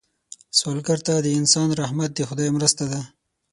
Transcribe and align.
سوالګر 0.57 0.99
ته 1.07 1.13
د 1.19 1.27
انسان 1.39 1.69
رحمت 1.81 2.09
د 2.15 2.19
خدای 2.29 2.49
مرسته 2.57 2.83
ده 2.91 2.99